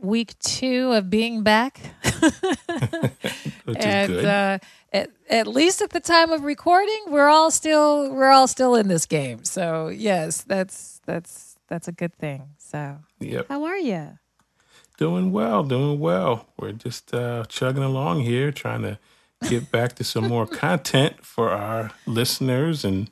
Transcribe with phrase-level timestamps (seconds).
[0.00, 1.80] week two of being back.
[3.76, 4.16] And.
[4.16, 4.58] Uh,
[4.92, 8.88] at, at least at the time of recording, we're all still we're all still in
[8.88, 9.44] this game.
[9.44, 12.50] So yes, that's that's that's a good thing.
[12.58, 13.46] So yep.
[13.48, 14.18] how are you?
[14.96, 16.46] Doing well, doing well.
[16.58, 18.98] We're just uh, chugging along here, trying to
[19.48, 23.10] get back to some more content for our listeners and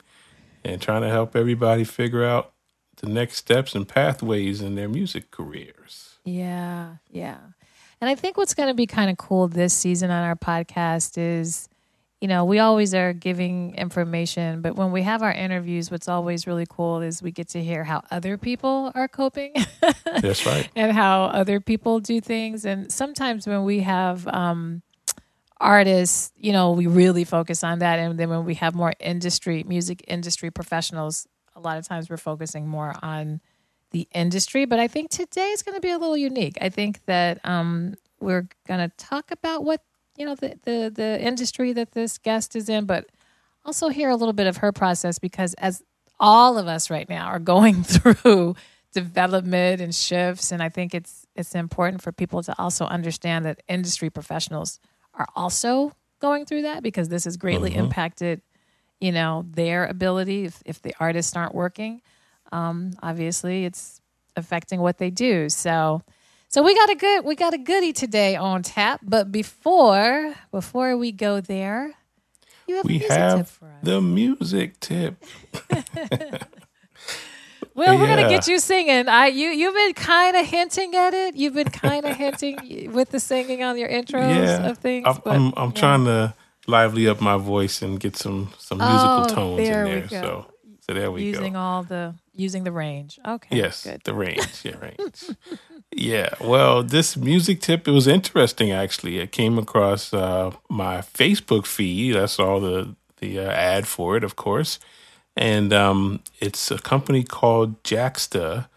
[0.64, 2.52] and trying to help everybody figure out
[2.96, 6.05] the next steps and pathways in their music careers.
[6.26, 7.38] Yeah, yeah.
[8.00, 11.16] And I think what's going to be kind of cool this season on our podcast
[11.16, 11.68] is,
[12.20, 16.46] you know, we always are giving information, but when we have our interviews, what's always
[16.46, 19.54] really cool is we get to hear how other people are coping.
[20.20, 20.68] That's right.
[20.74, 22.64] and how other people do things.
[22.66, 24.82] And sometimes when we have um,
[25.58, 27.98] artists, you know, we really focus on that.
[27.98, 32.16] And then when we have more industry, music industry professionals, a lot of times we're
[32.18, 33.40] focusing more on
[33.96, 34.66] the industry.
[34.66, 36.58] But I think today is going to be a little unique.
[36.60, 39.80] I think that um, we're going to talk about what,
[40.18, 43.06] you know, the, the, the industry that this guest is in, but
[43.64, 45.82] also hear a little bit of her process because as
[46.20, 48.54] all of us right now are going through
[48.94, 53.62] development and shifts and i think it's it's important for people to also understand that
[53.68, 54.80] industry professionals
[55.12, 57.76] are also going through that because this has greatly Mhm.
[57.84, 58.40] impacted
[58.98, 62.00] you know their ability if, if the artists aren't working
[62.52, 64.00] um, obviously it's
[64.36, 66.02] affecting what they do so
[66.48, 70.96] so we got a good we got a goodie today on tap but before before
[70.96, 71.92] we go there
[72.66, 75.22] you have a We music tip have for us the music tip.
[77.74, 79.06] Well, we're gonna get you singing.
[79.06, 81.36] I you you've been kind of hinting at it.
[81.36, 84.70] You've been kind of hinting with the singing on your intros Yeah.
[84.70, 85.04] of things.
[85.06, 85.80] I'm, but, I'm, I'm yeah.
[85.80, 86.34] trying to
[86.66, 90.08] lively up my voice and get some some musical Oh, tones there in there.
[90.08, 90.46] So
[90.86, 91.58] so there we using go.
[91.58, 93.18] all the using the range.
[93.26, 93.56] Okay.
[93.56, 94.02] Yes, Good.
[94.04, 94.62] the range.
[94.62, 95.24] Yeah, range.
[95.90, 96.28] yeah.
[96.40, 99.18] Well, this music tip it was interesting actually.
[99.18, 102.16] It came across uh, my Facebook feed.
[102.16, 104.78] I saw the the uh, ad for it, of course,
[105.36, 108.68] and um, it's a company called Jaxsta,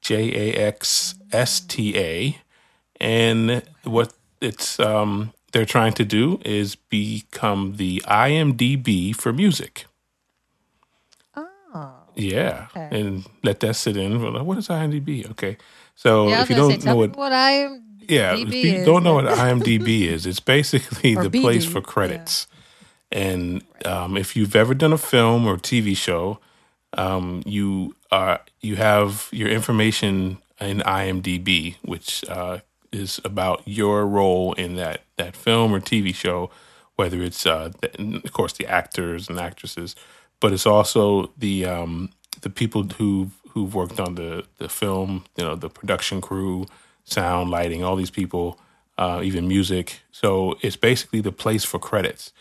[0.00, 2.38] J A X S T A,
[3.00, 9.84] and what it's um, they're trying to do is become the IMDb for music.
[12.14, 13.00] Yeah, Okay.
[13.00, 14.20] and let that sit in.
[14.44, 15.30] What is IMDb?
[15.32, 15.56] Okay,
[15.94, 17.78] so Yeah, if you don't say, know what, what I
[18.08, 21.78] yeah, if you don't know what IMDb is, it's basically Or the place BD, for
[21.78, 21.84] yeah.
[21.84, 22.46] credits.
[23.12, 26.38] And um, if you've ever done a film or TV show,
[26.94, 32.58] um, you are you have your information in IMDb, which uh,
[32.92, 36.50] is about your role in that that film or TV show,
[36.96, 39.94] whether it's uh, the, of course the actors and actresses,
[40.40, 45.44] but it's also the um, the people who who've worked on the the film, you
[45.44, 46.66] know, the production crew,
[47.04, 48.58] sound, lighting, all these people,
[48.98, 50.00] uh, even music.
[50.12, 52.32] So it's basically the place for credits.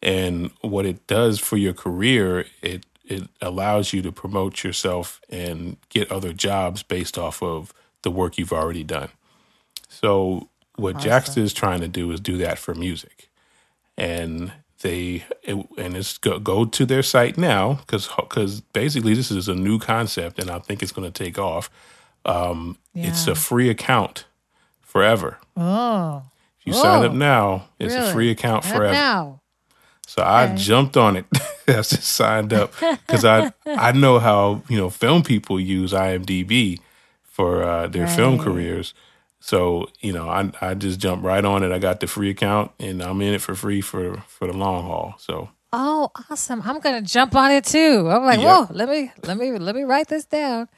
[0.00, 5.76] And what it does for your career, it it allows you to promote yourself and
[5.88, 9.08] get other jobs based off of the work you've already done.
[9.88, 13.28] So what Jaxsta is trying to do is do that for music,
[13.96, 14.52] and
[14.82, 19.48] they it, and it's go, go to their site now because because basically this is
[19.48, 21.70] a new concept, and I think it's going to take off.
[22.24, 24.24] Um, It's a free account
[24.80, 25.38] forever.
[25.56, 26.22] Oh.
[26.60, 28.92] If you sign up now, it's a free account Not forever.
[28.92, 29.40] now.
[30.06, 31.26] So I jumped on it.
[31.68, 32.72] I just signed up
[33.06, 36.80] because I I know how you know film people use IMDb
[37.22, 38.94] for uh, their film careers.
[39.40, 41.72] So you know I I just jumped right on it.
[41.72, 44.84] I got the free account and I'm in it for free for for the long
[44.84, 45.14] haul.
[45.18, 46.62] So Oh, awesome!
[46.64, 48.08] I'm gonna jump on it too.
[48.10, 48.46] I'm like, Yep.
[48.48, 50.68] whoa, let me let me let me write this down.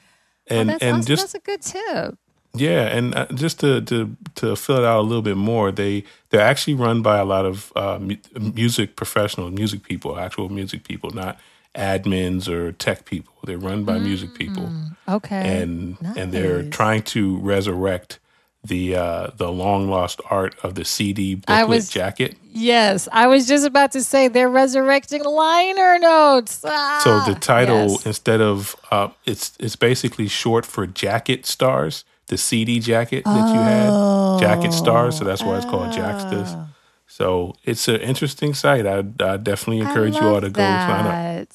[0.49, 1.07] and oh, that's and awesome.
[1.07, 2.19] just that's a good tip.
[2.55, 6.03] Yeah, and uh, just to to to fill it out a little bit more, they
[6.31, 8.17] they're actually run by a lot of uh, mu-
[8.55, 11.39] music professionals, music people, actual music people, not
[11.77, 13.33] admins or tech people.
[13.45, 14.69] They're run by music people,
[15.09, 15.63] Okay.
[15.63, 18.19] and and they're trying to resurrect
[18.65, 22.37] the uh, the long lost art of the CD I booklet was- jacket.
[22.53, 26.63] Yes, I was just about to say they're resurrecting liner notes.
[26.65, 28.07] Ah, So the title yes.
[28.07, 33.61] instead of uh, it's it's basically short for jacket stars the CD jacket that you
[33.61, 35.19] had, Jacket Stars.
[35.19, 36.45] So that's why it's called Jaxsta.
[36.47, 36.69] Oh.
[37.09, 38.87] So it's an interesting site.
[38.87, 41.47] I, I definitely encourage you all to go sign up.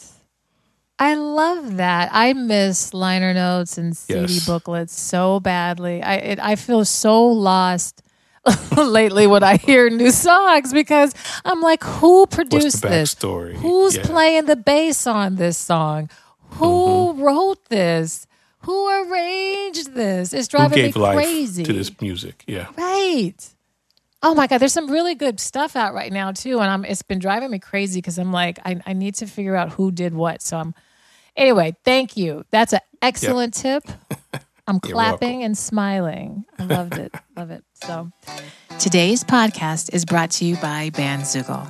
[0.98, 2.10] I love that.
[2.14, 4.46] I miss liner notes and CD Yes.
[4.46, 6.02] booklets so badly.
[6.02, 8.02] I it, I feel so lost
[8.78, 11.14] lately when I hear new songs because
[11.44, 13.14] I'm like, who produced this?
[13.16, 13.56] backstory?
[13.56, 14.04] Who's Yeah.
[14.04, 16.10] playing the bass on this song?
[16.60, 17.22] Who Mm-hmm.
[17.22, 18.26] wrote this?
[18.60, 20.32] Who arranged this?
[20.34, 21.64] It's driving gave me life crazy.
[21.66, 22.44] to this music?
[22.48, 22.68] Yeah.
[22.78, 23.34] Right.
[24.24, 27.04] Oh my God, there's some really good stuff out right now too, and I'm it's
[27.04, 30.14] been driving me crazy because I'm like I, I need to figure out who did
[30.16, 30.42] what.
[30.42, 30.74] So I'm
[31.36, 31.76] anyway.
[31.84, 32.46] Thank you.
[32.52, 33.84] That's an excellent tip.
[34.68, 36.46] I'm clapping and smiling.
[36.58, 37.14] I loved it.
[37.38, 37.64] Love it.
[37.76, 38.12] So
[38.80, 41.70] today's podcast is brought to you by Bandzoogle.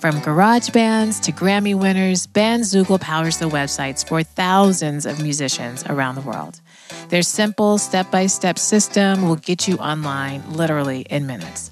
[0.00, 6.16] From garage bands to Grammy winners, Bandzoogle powers the websites for thousands of musicians around
[6.16, 6.60] the world.
[7.08, 11.70] Their simple step by step system will get you online literally in minutes.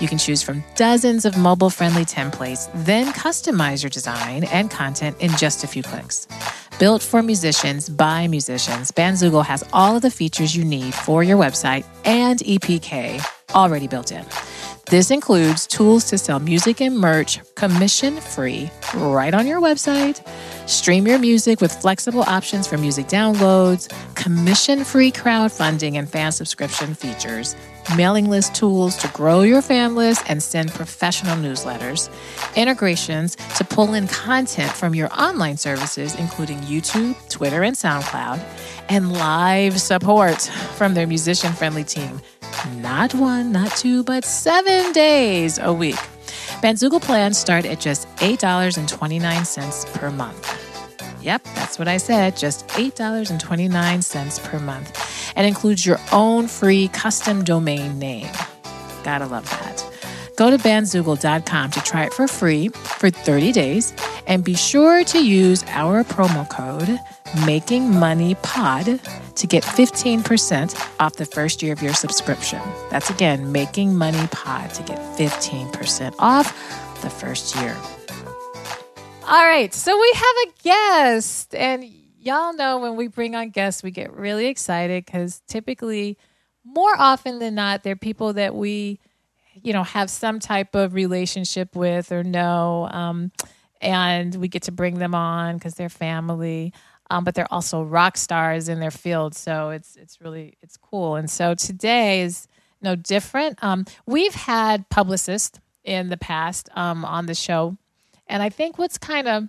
[0.00, 5.16] You can choose from dozens of mobile friendly templates, then customize your design and content
[5.20, 6.26] in just a few clicks.
[6.80, 11.36] Built for musicians by musicians, Bandzoogle has all of the features you need for your
[11.36, 14.24] website and EPK already built in.
[14.86, 20.26] This includes tools to sell music and merch commission free right on your website,
[20.68, 26.94] stream your music with flexible options for music downloads, commission free crowdfunding and fan subscription
[26.94, 27.54] features,
[27.96, 32.10] mailing list tools to grow your fan list and send professional newsletters,
[32.56, 38.42] integrations to pull in content from your online services, including YouTube, Twitter, and SoundCloud,
[38.88, 40.40] and live support
[40.74, 42.20] from their musician friendly team.
[42.76, 45.96] Not one, not two, but seven days a week.
[46.62, 50.56] Bandzoogle plans start at just $8.29 per month.
[51.22, 52.36] Yep, that's what I said.
[52.36, 55.32] Just $8.29 per month.
[55.36, 58.28] And includes your own free custom domain name.
[59.04, 59.89] Gotta love that.
[60.40, 63.92] Go to bandzoogle.com to try it for free for 30 days
[64.26, 66.98] and be sure to use our promo code
[67.44, 72.58] MAKINGMONEYPOD to get 15% off the first year of your subscription.
[72.88, 76.46] That's again, Making Money Pod to get 15% off
[77.02, 77.76] the first year.
[79.24, 81.84] All right, so we have a guest, and
[82.18, 86.16] y'all know when we bring on guests, we get really excited because typically,
[86.64, 89.00] more often than not, they're people that we,
[89.62, 93.32] you know, have some type of relationship with or know, um,
[93.80, 96.72] and we get to bring them on because they're family.
[97.12, 101.16] Um, but they're also rock stars in their field, so it's it's really it's cool.
[101.16, 102.46] And so today is
[102.80, 103.62] no different.
[103.64, 107.76] Um, we've had publicists in the past um, on the show
[108.30, 109.48] and I think what's kind of,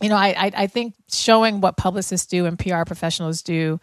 [0.00, 3.78] you know, I, I, I think showing what publicists do and PR professionals do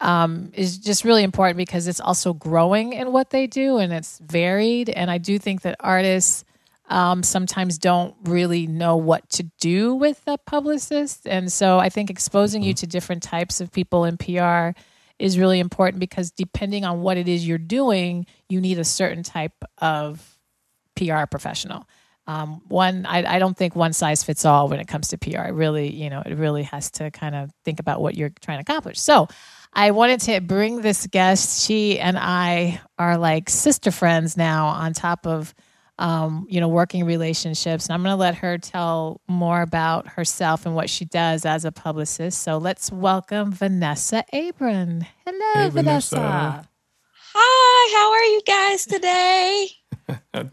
[0.00, 4.18] um, is just really important because it's also growing in what they do and it's
[4.18, 4.90] varied.
[4.90, 6.44] And I do think that artists
[6.88, 11.26] um, sometimes don't really know what to do with a publicist.
[11.26, 14.78] And so I think exposing you to different types of people in PR
[15.18, 19.22] is really important because depending on what it is you're doing, you need a certain
[19.22, 20.36] type of
[20.94, 21.88] PR professional.
[22.28, 25.42] Um, one, I, I don't think one size fits all when it comes to PR.
[25.42, 28.58] It really, you know, it really has to kind of think about what you're trying
[28.58, 29.00] to accomplish.
[29.00, 29.28] So,
[29.78, 31.66] I wanted to bring this guest.
[31.66, 35.54] She and I are like sister friends now, on top of,
[35.98, 37.84] um, you know, working relationships.
[37.86, 41.66] And I'm going to let her tell more about herself and what she does as
[41.66, 42.40] a publicist.
[42.40, 45.02] So let's welcome Vanessa Abram.
[45.26, 46.16] Hello, Hey, Vanessa.
[46.16, 46.68] Vanessa.
[47.34, 49.68] Hi, how are you guys today?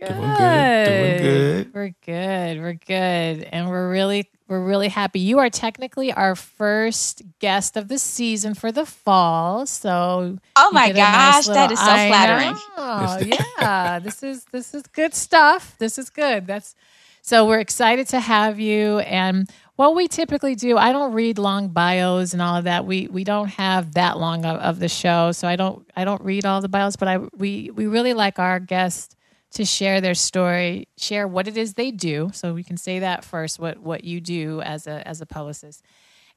[0.00, 0.08] Good.
[0.08, 1.74] Doing good, doing good.
[1.74, 2.60] We're good.
[2.60, 3.44] We're good.
[3.52, 5.20] And we're really we're really happy.
[5.20, 9.66] You are technically our first guest of the season for the fall.
[9.66, 12.56] So Oh my a nice gosh, that little- is so I flattering.
[12.76, 13.18] Oh
[13.60, 13.98] yeah.
[14.00, 15.76] This is this is good stuff.
[15.78, 16.46] This is good.
[16.46, 16.74] That's
[17.22, 18.98] so we're excited to have you.
[18.98, 22.84] And what we typically do, I don't read long bios and all of that.
[22.84, 26.20] We we don't have that long of, of the show, so I don't I don't
[26.22, 26.96] read all the bios.
[26.96, 29.16] But I we we really like our guests
[29.54, 32.30] to share their story, share what it is they do.
[32.34, 35.82] So we can say that first, what what you do as a as a publicist,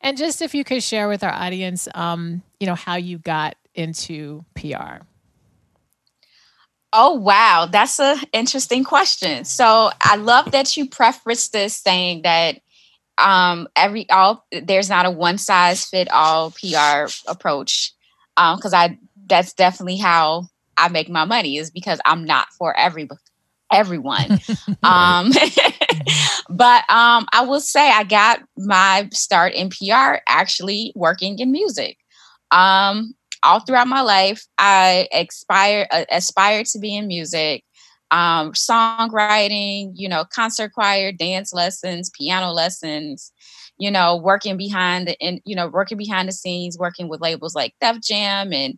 [0.01, 3.55] and just if you could share with our audience, um, you know, how you got
[3.73, 5.03] into PR.
[6.93, 9.45] Oh wow, that's an interesting question.
[9.45, 12.59] So I love that you prefaced this saying that
[13.17, 17.93] um every all there's not a one size fit all PR approach.
[18.37, 20.47] Um because I that's definitely how
[20.77, 23.07] I make my money is because I'm not for every
[23.71, 24.39] everyone.
[24.83, 25.31] um
[26.49, 31.97] but um I will say I got my start in PR actually working in music.
[32.51, 37.63] Um all throughout my life, I aspire uh, aspired to be in music,
[38.11, 43.31] um, songwriting, you know, concert choir, dance lessons, piano lessons,
[43.77, 47.55] you know, working behind the and you know, working behind the scenes, working with labels
[47.55, 48.77] like Def Jam and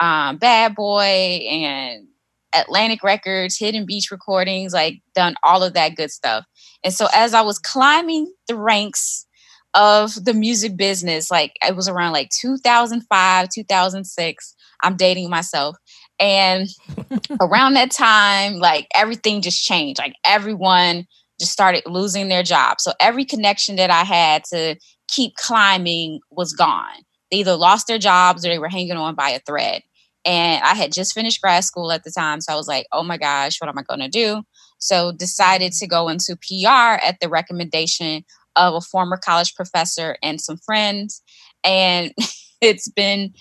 [0.00, 2.06] um, Bad Boy and
[2.54, 6.44] Atlantic Records, Hidden Beach Recordings, like done all of that good stuff.
[6.84, 9.26] And so as I was climbing the ranks
[9.74, 15.76] of the music business, like it was around like 2005, 2006, I'm dating myself.
[16.18, 16.68] And
[17.40, 19.98] around that time, like everything just changed.
[19.98, 21.06] Like everyone
[21.38, 22.82] just started losing their jobs.
[22.82, 24.76] So every connection that I had to
[25.08, 27.02] keep climbing was gone.
[27.30, 29.82] They either lost their jobs or they were hanging on by a thread.
[30.24, 32.40] And I had just finished grad school at the time.
[32.40, 34.42] So I was like, oh my gosh, what am I going to do?
[34.78, 38.24] So decided to go into PR at the recommendation
[38.56, 41.22] of a former college professor and some friends.
[41.62, 42.12] And
[42.60, 43.34] it's been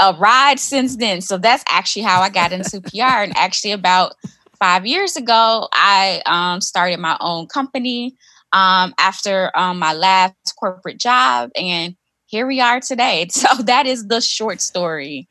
[0.00, 1.20] a ride since then.
[1.20, 3.22] So that's actually how I got into PR.
[3.22, 4.14] And actually, about
[4.58, 8.16] five years ago, I um, started my own company
[8.52, 11.50] um, after um, my last corporate job.
[11.54, 11.96] And
[12.30, 13.28] here we are today.
[13.40, 15.28] So that is the short story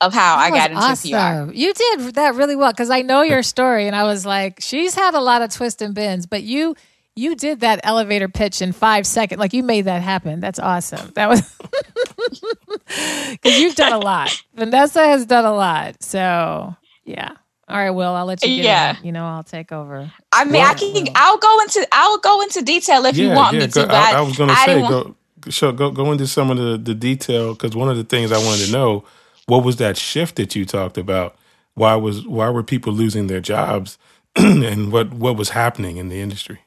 [0.00, 1.48] of how that I got into awesome.
[1.48, 1.54] PR.
[1.54, 4.94] You did that really well because I know your story, and I was like, she's
[4.94, 6.74] had a lot of twists and bends, but you
[7.14, 9.38] you did that elevator pitch in five seconds.
[9.38, 10.40] Like you made that happen.
[10.40, 11.12] That's awesome.
[11.14, 11.40] That was
[13.30, 14.30] because you've done a lot.
[14.54, 16.02] Vanessa has done a lot.
[16.02, 17.36] So yeah.
[17.68, 18.98] All right, Will, I'll let you get yeah.
[18.98, 19.06] In.
[19.06, 20.10] You know, I'll take over.
[20.32, 21.06] I mean, I can.
[21.14, 21.86] I'll go into.
[21.92, 23.86] I'll go into detail if yeah, you want yeah, me to.
[23.86, 25.16] Go, I, I, was going to say, go,
[25.48, 28.38] sure, go go into some of the the detail because one of the things I
[28.38, 29.04] wanted to know
[29.46, 31.36] what was that shift that you talked about?
[31.74, 33.98] Why was why were people losing their jobs,
[34.36, 36.60] and what what was happening in the industry?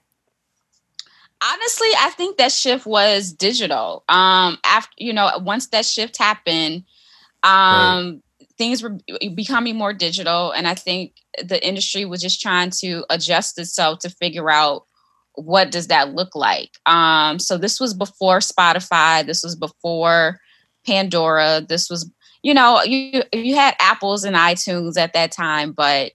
[1.43, 4.03] Honestly, I think that shift was digital.
[4.09, 6.83] Um, after you know, once that shift happened,
[7.43, 7.51] um,
[8.39, 8.49] right.
[8.57, 8.97] things were
[9.35, 11.13] becoming more digital, and I think
[11.43, 14.85] the industry was just trying to adjust itself to figure out
[15.35, 16.71] what does that look like.
[16.85, 19.25] Um, so this was before Spotify.
[19.25, 20.39] This was before
[20.85, 21.65] Pandora.
[21.67, 22.09] This was
[22.43, 26.11] you know, you you had apples and iTunes at that time, but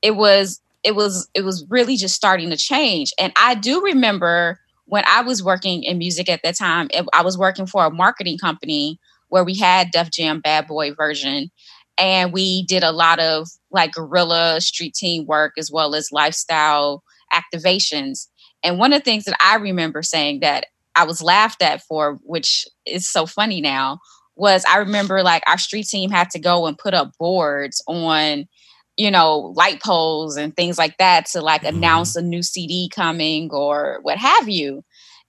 [0.00, 3.12] it was it was it was really just starting to change.
[3.18, 7.36] And I do remember when I was working in music at that time, I was
[7.36, 11.50] working for a marketing company where we had Def Jam Bad Boy version.
[11.98, 17.02] And we did a lot of like guerrilla street team work as well as lifestyle
[17.32, 18.28] activations.
[18.64, 20.66] And one of the things that I remember saying that
[20.96, 24.00] I was laughed at for, which is so funny now,
[24.36, 28.48] was I remember like our street team had to go and put up boards on,
[28.96, 31.76] you know, light poles and things like that to like mm-hmm.
[31.76, 34.82] announce a new CD coming or what have you.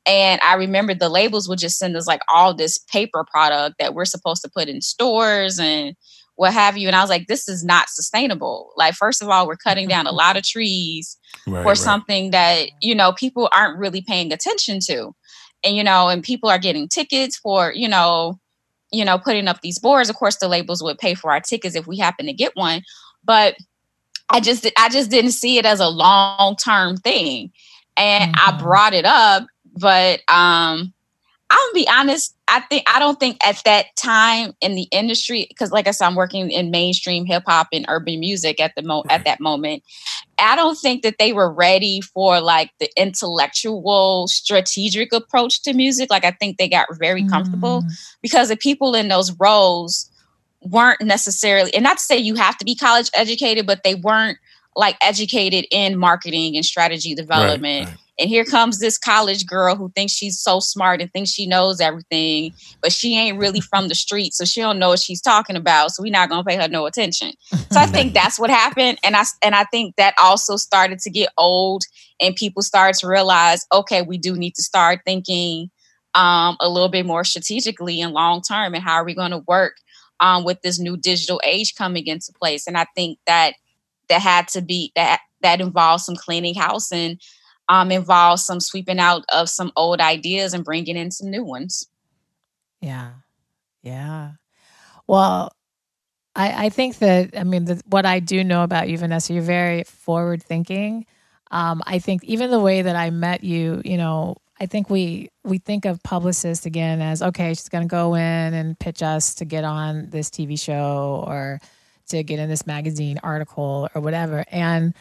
[0.07, 3.95] And I remember the labels would just send us like all this paper product that
[3.95, 5.95] we're supposed to put in stores and
[6.35, 6.87] what have you.
[6.87, 8.73] And I was like, this is not sustainable.
[8.75, 11.77] Like, first of all, we're cutting down a lot of trees right, for right.
[11.77, 15.13] something that, you know, people aren't really paying attention to.
[15.63, 18.39] And, you know, and people are getting tickets for, you know,
[18.91, 20.09] you know, putting up these boards.
[20.09, 22.81] Of course, the labels would pay for our tickets if we happen to get one,
[23.23, 23.55] but
[24.29, 27.51] I just I just didn't see it as a long term thing,
[27.97, 28.55] and mm-hmm.
[28.55, 29.45] I brought it up,
[29.77, 30.93] but um,
[31.55, 32.35] I'm gonna be honest.
[32.50, 36.05] I think I don't think at that time in the industry, because like I said,
[36.05, 39.83] I'm working in mainstream hip hop and urban music at the mo at that moment.
[40.38, 46.09] I don't think that they were ready for like the intellectual, strategic approach to music.
[46.09, 48.15] Like I think they got very comfortable mm.
[48.21, 50.12] because the people in those roles
[50.62, 54.38] weren't necessarily, and not to say you have to be college educated, but they weren't
[54.75, 57.85] like educated in marketing and strategy development.
[57.85, 61.31] Right, right and here comes this college girl who thinks she's so smart and thinks
[61.31, 65.00] she knows everything, but she ain't really from the street, so she don't know what
[65.00, 65.91] she's talking about.
[65.91, 67.34] So we're not gonna pay her no attention.
[67.72, 71.10] So I think that's what happened, and I and I think that also started to
[71.10, 71.84] get old,
[72.22, 75.69] and people started to realize, okay, we do need to start thinking
[76.13, 79.43] um, a little bit more strategically and long term, and how are we going to
[79.48, 79.77] work
[80.22, 82.67] um, with this new digital age coming into place?
[82.67, 83.55] And I think that
[84.07, 87.19] that had to be that that involves some cleaning house and
[87.69, 91.88] um, involves some sweeping out of some old ideas and bringing in some new ones.
[92.81, 93.12] Yeah.
[93.81, 94.31] Yeah.
[95.07, 95.51] Well,
[96.36, 99.43] I, I think that, I mean, the, what I do know about you, Vanessa, you're
[99.43, 101.05] very forward thinking.
[101.51, 105.29] Um, I think even the way that I met you, you know, I think we
[105.43, 109.36] we think of publicists again as okay, she's going to go in and pitch us
[109.36, 111.60] to get on this TV show or
[112.07, 114.45] to get in this magazine article or whatever.
[114.50, 114.93] And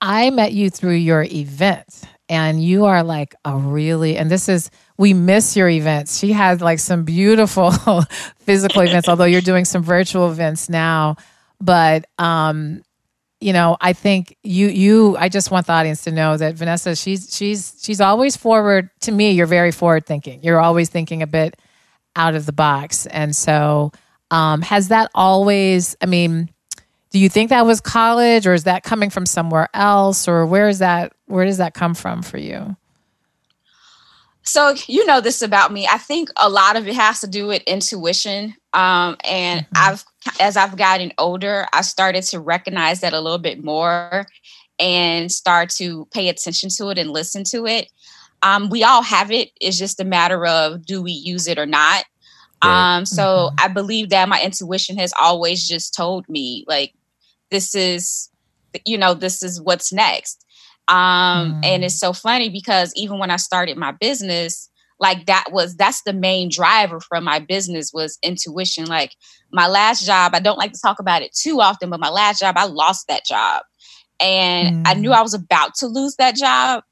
[0.00, 2.04] I met you through your event.
[2.28, 6.18] and you are like a really and this is we miss your events.
[6.18, 7.70] She had like some beautiful
[8.38, 11.16] physical events, although you're doing some virtual events now.
[11.60, 12.82] But um,
[13.40, 16.96] you know, I think you you I just want the audience to know that Vanessa,
[16.96, 20.42] she's she's she's always forward to me, you're very forward thinking.
[20.42, 21.56] You're always thinking a bit
[22.16, 23.06] out of the box.
[23.06, 23.92] And so
[24.30, 26.50] um has that always I mean,
[27.10, 30.68] do you think that was college or is that coming from somewhere else or where
[30.68, 32.76] is that where does that come from for you?
[34.42, 35.88] So you know this about me.
[35.90, 38.54] I think a lot of it has to do with intuition.
[38.72, 39.76] Um, and mm-hmm.
[39.76, 40.04] I've
[40.40, 44.26] as I've gotten older, I started to recognize that a little bit more
[44.78, 47.90] and start to pay attention to it and listen to it.
[48.42, 49.50] Um, we all have it.
[49.60, 52.04] It's just a matter of do we use it or not.
[52.66, 52.96] Right.
[52.96, 53.56] Um, so mm-hmm.
[53.58, 56.92] I believe that my intuition has always just told me like
[57.50, 58.30] this is
[58.84, 60.44] you know this is what's next
[60.88, 61.60] um mm.
[61.64, 64.68] and it's so funny because even when i started my business
[64.98, 69.14] like that was that's the main driver from my business was intuition like
[69.52, 72.40] my last job i don't like to talk about it too often but my last
[72.40, 73.62] job i lost that job
[74.20, 74.82] and mm.
[74.86, 75.16] i knew mm.
[75.16, 76.82] i was about to lose that job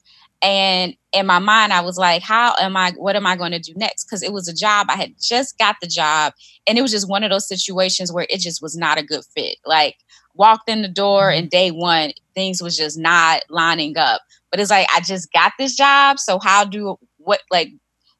[0.44, 3.58] and in my mind i was like how am i what am i going to
[3.58, 4.04] do next?
[4.04, 4.86] Because it was a job.
[4.88, 6.32] I had just got the job
[6.66, 9.24] and it was just one of those situations where it just was not a good
[9.36, 9.58] fit.
[9.64, 9.96] Like
[10.34, 11.38] walked in the door mm-hmm.
[11.38, 14.20] and day one things was just not lining up.
[14.50, 17.70] But it's like i just got this job so how do what like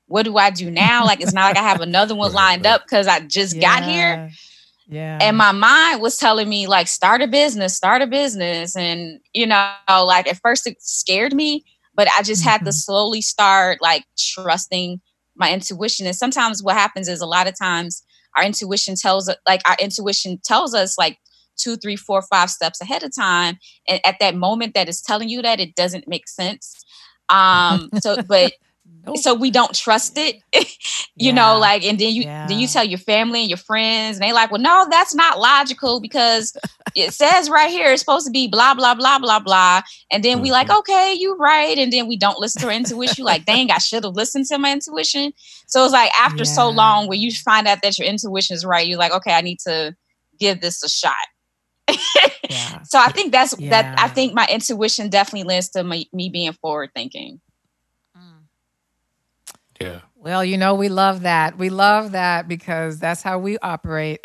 [0.07, 1.05] what do i do now?
[1.05, 3.61] Like it's not like i have another one lined up because i just yeah.
[3.61, 4.31] got here.
[4.87, 5.19] Yeah.
[5.23, 8.77] And my mind was telling me like start a business start a business.
[8.77, 11.65] And you know like at first it scared me
[11.95, 12.51] but i just mm-hmm.
[12.51, 12.71] had to mm-hmm.
[12.73, 15.01] slowly start like trusting
[15.37, 18.03] my intuition and sometimes what happens is a lot of times
[18.37, 21.19] our intuition tells us like our intuition tells us like
[21.57, 23.59] two, three, four, five steps ahead of time.
[23.89, 26.85] And at that moment that is telling you that, it doesn't make sense.
[27.31, 28.53] Um, so, but
[29.07, 29.19] Nope.
[29.19, 30.67] so we don't trust it you
[31.17, 31.33] yeah.
[31.33, 32.47] know like and then you yeah.
[32.47, 35.39] then you tell your family and your friends and they like well no that's not
[35.39, 36.57] logical because
[36.97, 40.41] it says right here it's supposed to be blah blah blah blah blah and then
[40.41, 40.79] we like mm-hmm.
[40.79, 44.05] okay you right and then we don't listen to our intuition like dang i should
[44.05, 45.33] have listened to my intuition
[45.67, 46.51] so it's like after yeah.
[46.51, 49.41] so long where you find out that your intuition is right you're like okay i
[49.41, 49.95] need to
[50.39, 51.15] give this a shot
[52.49, 52.83] yeah.
[52.85, 53.71] So I think that's yeah.
[53.71, 54.01] that.
[54.01, 57.41] I think my intuition definitely lends to me, me being forward thinking.
[59.85, 60.01] Yeah.
[60.17, 61.59] Well, you know, we love that.
[61.59, 64.25] We love that because that's how we operate.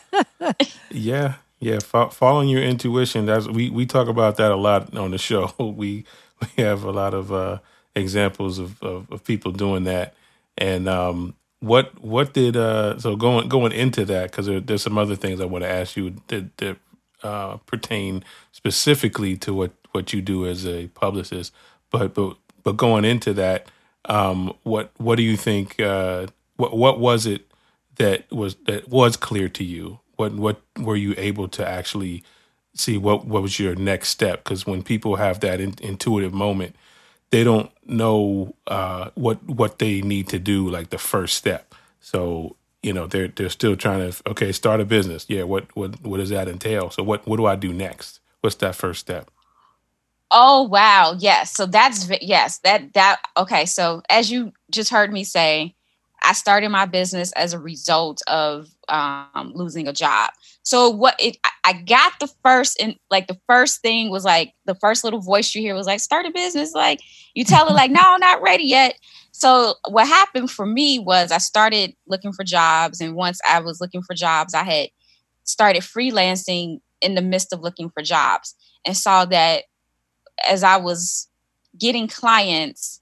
[0.90, 1.78] yeah, yeah.
[1.80, 3.26] Fo- following your intuition.
[3.26, 5.52] That's we we talk about that a lot on the show.
[5.58, 6.04] We
[6.40, 7.58] we have a lot of uh,
[7.94, 10.14] examples of, of, of people doing that.
[10.58, 14.98] And um, what what did uh so going going into that because there, there's some
[14.98, 16.76] other things I want to ask you that that
[17.22, 21.52] uh, pertain specifically to what what you do as a publicist,
[21.90, 23.68] but but but going into that,
[24.06, 25.80] um, what what do you think?
[25.80, 27.46] Uh, what what was it
[27.96, 30.00] that was that was clear to you?
[30.16, 32.24] What what were you able to actually
[32.74, 32.98] see?
[32.98, 34.44] What what was your next step?
[34.44, 36.76] Because when people have that in, intuitive moment,
[37.30, 41.74] they don't know uh, what what they need to do, like the first step.
[42.00, 45.26] So you know they're they're still trying to okay start a business.
[45.28, 46.90] Yeah, what what what does that entail?
[46.90, 48.20] So what what do I do next?
[48.40, 49.30] What's that first step?
[50.30, 51.52] Oh wow, yes.
[51.54, 53.64] So that's yes that that okay.
[53.64, 55.74] So as you just heard me say,
[56.22, 60.30] I started my business as a result of um, losing a job.
[60.64, 64.74] So what it I got the first and like the first thing was like the
[64.74, 66.74] first little voice you hear was like start a business.
[66.74, 67.00] Like
[67.34, 68.96] you tell it like no, not ready yet.
[69.30, 73.80] So what happened for me was I started looking for jobs, and once I was
[73.80, 74.88] looking for jobs, I had
[75.44, 79.64] started freelancing in the midst of looking for jobs, and saw that
[80.48, 81.28] as I was
[81.78, 83.00] getting clients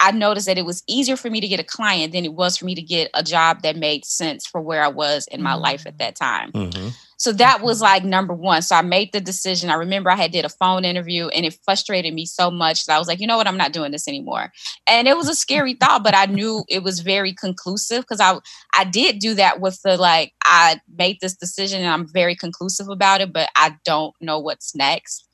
[0.00, 2.56] I noticed that it was easier for me to get a client than it was
[2.56, 5.52] for me to get a job that made sense for where I was in my
[5.52, 5.62] mm-hmm.
[5.62, 6.52] life at that time.
[6.52, 6.88] Mm-hmm.
[7.16, 8.62] So that was like number one.
[8.62, 9.70] So I made the decision.
[9.70, 12.94] I remember I had did a phone interview and it frustrated me so much that
[12.94, 14.52] I was like, you know what, I'm not doing this anymore.
[14.86, 18.38] And it was a scary thought, but I knew it was very conclusive because I
[18.76, 22.88] I did do that with the like I made this decision and I'm very conclusive
[22.88, 25.26] about it, but I don't know what's next.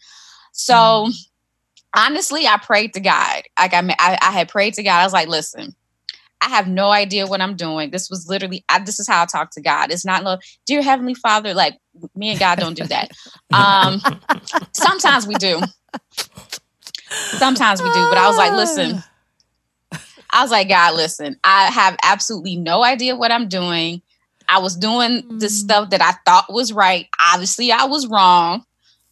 [0.52, 1.10] So mm-hmm
[1.96, 3.42] honestly, I prayed to God.
[3.58, 5.00] Like I, I, I had prayed to God.
[5.00, 5.74] I was like, listen,
[6.40, 7.90] I have no idea what I'm doing.
[7.90, 9.90] This was literally, I, this is how I talk to God.
[9.90, 11.54] It's not love, dear Heavenly Father.
[11.54, 11.78] Like
[12.14, 13.10] me and God don't do that.
[13.52, 14.00] Um,
[14.72, 15.60] sometimes we do.
[17.08, 18.06] Sometimes we do.
[18.08, 19.02] But I was like, listen.
[20.30, 21.36] I was like, God, listen.
[21.44, 24.02] I have absolutely no idea what I'm doing.
[24.48, 25.50] I was doing the mm.
[25.50, 27.08] stuff that I thought was right.
[27.32, 28.64] Obviously, I was wrong.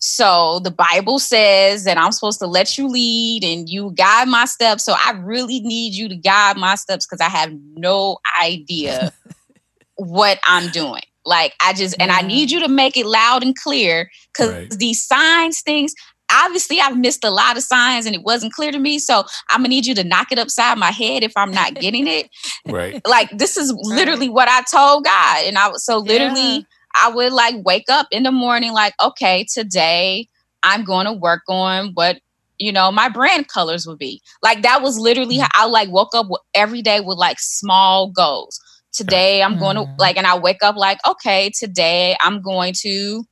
[0.04, 4.46] So the Bible says that I'm supposed to let you lead and you guide my
[4.46, 4.84] steps.
[4.84, 9.12] So I really need you to guide my steps because I have no idea
[9.94, 11.02] what I'm doing.
[11.24, 14.70] Like I just and I need you to make it loud and clear because right.
[14.70, 15.94] these signs things.
[16.32, 18.98] Obviously, I've missed a lot of signs and it wasn't clear to me.
[18.98, 22.08] So I'm gonna need you to knock it upside my head if I'm not getting
[22.08, 22.28] it.
[22.66, 23.00] right.
[23.06, 26.56] Like this is literally what I told God, and I was so literally.
[26.56, 26.62] Yeah
[26.94, 30.28] I would like wake up in the morning, like, okay, today
[30.62, 32.20] I'm going to work on what
[32.59, 34.20] you know my brand colors would be.
[34.42, 38.61] Like that was literally how I like woke up every day with like small goals.
[38.92, 39.96] Today I'm going to mm-hmm.
[39.98, 43.24] like, and I wake up like, okay, today I'm going to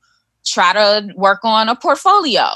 [0.45, 2.47] try to work on a portfolio.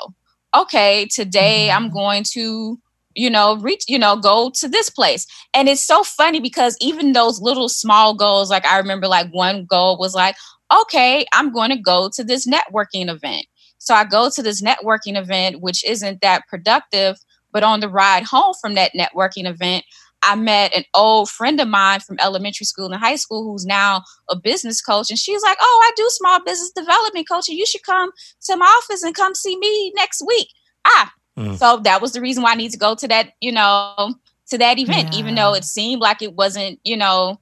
[0.55, 1.93] Okay, today I'm mm-hmm.
[1.93, 2.79] going to
[3.15, 7.13] you know reach you know go to this place and it's so funny because even
[7.13, 10.35] those little small goals like i remember like one goal was like
[10.73, 13.45] okay, I'm going to go to this networking event.
[13.77, 17.17] So I go to this networking event, which isn't that productive.
[17.51, 19.85] But on the ride home from that networking event,
[20.23, 24.01] I met an old friend of mine from elementary school and high school who's now
[24.29, 25.09] a business coach.
[25.09, 27.57] And she's like, Oh, I do small business development coaching.
[27.57, 28.09] You should come
[28.45, 30.47] to my office and come see me next week.
[30.85, 31.57] Ah, mm.
[31.57, 34.15] so that was the reason why I need to go to that, you know,
[34.49, 35.19] to that event, yeah.
[35.19, 37.39] even though it seemed like it wasn't, you know,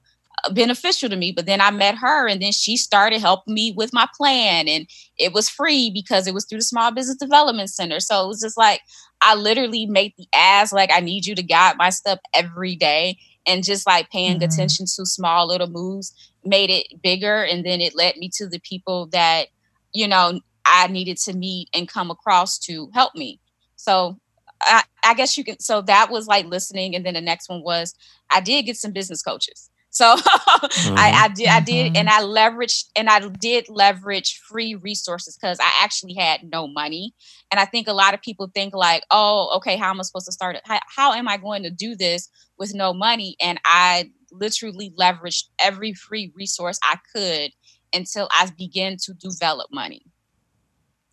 [0.52, 1.32] beneficial to me.
[1.32, 4.68] But then I met her and then she started helping me with my plan.
[4.68, 4.86] And
[5.18, 8.00] it was free because it was through the Small Business Development Center.
[8.00, 8.80] So it was just like,
[9.22, 13.18] I literally made the ass like, I need you to guide my step every day.
[13.46, 14.44] And just like paying mm-hmm.
[14.44, 16.12] attention to small little moves
[16.44, 17.42] made it bigger.
[17.44, 19.48] And then it led me to the people that,
[19.92, 23.38] you know, I needed to meet and come across to help me.
[23.76, 24.18] So
[24.62, 25.58] I, I, guess you can.
[25.60, 27.94] So that was like listening, and then the next one was
[28.30, 29.70] I did get some business coaches.
[29.94, 30.94] So mm-hmm.
[30.98, 32.36] I, I, did, I did, and mm-hmm.
[32.36, 37.14] I leveraged, and I did leverage free resources because I actually had no money.
[37.52, 40.26] And I think a lot of people think like, oh, okay, how am I supposed
[40.26, 40.62] to start it?
[40.64, 42.28] How, how am I going to do this
[42.58, 43.36] with no money?
[43.40, 47.52] And I literally leveraged every free resource I could
[47.94, 50.02] until I began to develop money.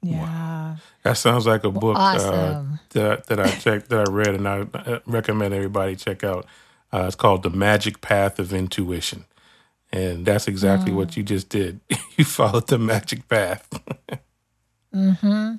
[0.01, 0.77] Yeah.
[1.03, 2.73] That sounds like a book uh, awesome.
[2.73, 6.47] uh, that that I checked that I read and I uh, recommend everybody check out.
[6.93, 9.25] Uh, it's called The Magic Path of Intuition.
[9.93, 10.95] And that's exactly mm.
[10.95, 11.79] what you just did.
[12.17, 13.67] you followed the magic path.
[14.93, 15.55] mm-hmm.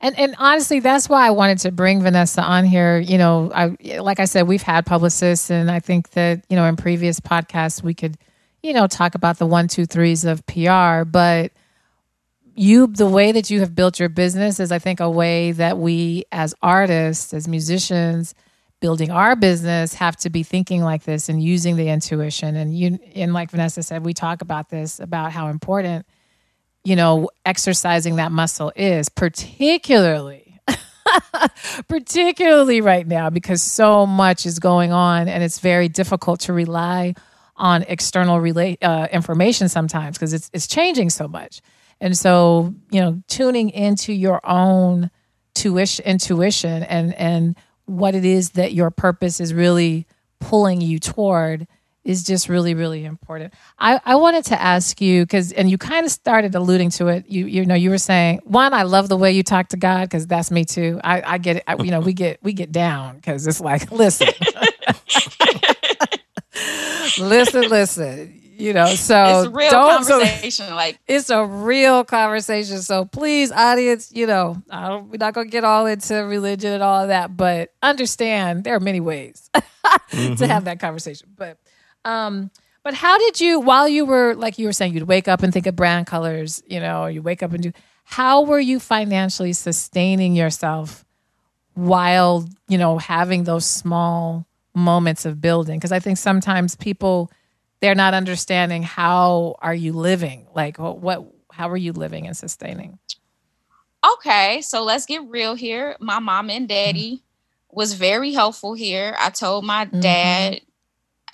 [0.00, 2.98] And and honestly, that's why I wanted to bring Vanessa on here.
[2.98, 6.64] You know, I like I said, we've had publicists, and I think that you know
[6.66, 8.16] in previous podcasts we could,
[8.62, 11.02] you know, talk about the one, two, threes of PR.
[11.02, 11.50] But
[12.54, 15.78] you, the way that you have built your business is, I think, a way that
[15.78, 18.36] we as artists, as musicians,
[18.80, 22.56] building our business have to be thinking like this and using the intuition.
[22.56, 26.06] And you and like Vanessa said we talk about this about how important
[26.84, 30.60] you know exercising that muscle is particularly
[31.88, 37.14] particularly right now because so much is going on and it's very difficult to rely
[37.56, 41.60] on external relate uh, information sometimes because it's it's changing so much.
[42.00, 45.10] And so you know tuning into your own
[45.54, 47.56] tuition intuition and and
[47.88, 50.06] what it is that your purpose is really
[50.40, 51.66] pulling you toward
[52.04, 53.52] is just really really important.
[53.78, 57.26] I, I wanted to ask you because and you kind of started alluding to it.
[57.28, 60.02] You you know you were saying one i love the way you talk to god
[60.02, 61.00] because that's me too.
[61.04, 61.64] I, I get it.
[61.66, 64.28] I, you know we get we get down because it's like listen.
[67.18, 72.82] Listen listen you know so it's real don't, conversation so, like it's a real conversation.
[72.82, 77.08] So please audience you know we're not gonna get all into religion and all of
[77.08, 80.34] that but understand there are many ways mm-hmm.
[80.34, 81.28] to have that conversation.
[81.36, 81.58] But
[82.04, 82.50] um
[82.82, 85.52] but how did you while you were like you were saying you'd wake up and
[85.52, 87.72] think of brand colors you know you wake up and do
[88.04, 91.04] how were you financially sustaining yourself
[91.74, 95.78] while you know having those small moments of building?
[95.78, 97.30] Because i think sometimes people
[97.80, 100.46] they're not understanding how are you living?
[100.54, 102.98] Like what, what how are you living and sustaining?
[104.14, 105.96] Okay so let's get real here.
[106.00, 107.76] My mom and daddy mm-hmm.
[107.76, 109.16] was very helpful here.
[109.18, 110.00] I told my mm-hmm.
[110.00, 110.60] dad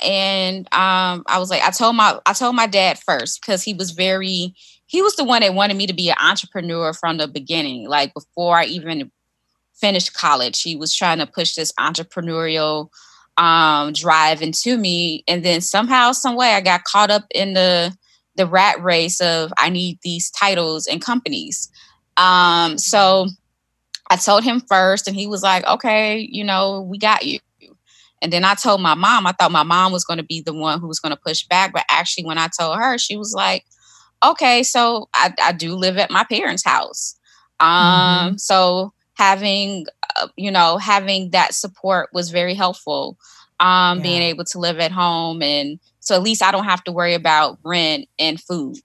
[0.05, 3.75] and um, i was like i told my i told my dad first because he
[3.75, 4.55] was very
[4.87, 7.89] he was the one that wanted me to be an entrepreneur from the beginning.
[7.89, 9.11] Like before i even
[9.75, 12.91] finished college he was trying to push this entrepreneurial
[13.37, 15.25] um, drive into me.
[15.27, 17.97] And then somehow, some way, I got caught up in the
[18.37, 21.71] the rat race of I need these titles and companies.
[22.17, 23.29] Um, so
[24.11, 27.39] I told him first, and he was like, "Okay, you know, we got you."
[28.23, 29.27] And then I told my mom.
[29.27, 31.45] I thought my mom was going to be the one who was going to push
[31.45, 33.65] back, but actually, when I told her, she was like,
[34.25, 37.17] "Okay, so I, I do live at my parents' house."
[37.61, 38.37] Um, mm-hmm.
[38.37, 39.87] so having
[40.37, 43.19] you know having that support was very helpful.
[43.61, 44.03] Um, yeah.
[44.03, 47.15] being able to live at home and so at least I don't have to worry
[47.15, 48.79] about rent and food